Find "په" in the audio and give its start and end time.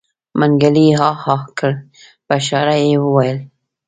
2.25-2.33